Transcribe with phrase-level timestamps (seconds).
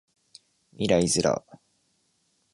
[0.73, 1.45] 未来ズラ